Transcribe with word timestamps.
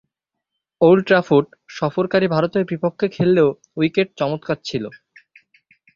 Old 0.81 1.01
ট্রাফোর্ডে 1.07 1.49
সফরকারী 1.77 2.27
ভারতের 2.27 2.63
বিপক্ষে 2.71 3.07
খেললেও 3.15 3.49
উইকেট 3.77 4.07
চমৎকার 4.19 4.57
ছিল। 4.63 4.83